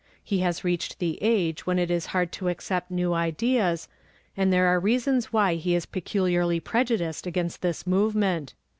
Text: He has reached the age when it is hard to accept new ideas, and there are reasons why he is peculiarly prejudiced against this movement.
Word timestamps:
He 0.23 0.39
has 0.39 0.63
reached 0.63 0.97
the 0.97 1.19
age 1.21 1.67
when 1.67 1.77
it 1.77 1.91
is 1.91 2.07
hard 2.07 2.31
to 2.31 2.47
accept 2.49 2.89
new 2.89 3.13
ideas, 3.13 3.87
and 4.35 4.51
there 4.51 4.65
are 4.65 4.79
reasons 4.79 5.31
why 5.31 5.53
he 5.57 5.75
is 5.75 5.85
peculiarly 5.85 6.59
prejudiced 6.59 7.27
against 7.27 7.61
this 7.61 7.85
movement. 7.85 8.55